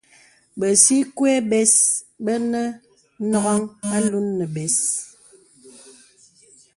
Bə̀sikwe 0.59 1.31
bes 1.49 1.73
bə̄ 2.23 2.37
nə̀ 2.51 2.67
nɔ̀ghaŋ 3.29 3.61
alūn 3.95 4.27
nə̀ 4.37 4.49
bès. 4.55 4.77